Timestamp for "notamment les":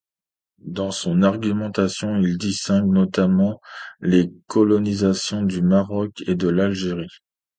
2.91-4.33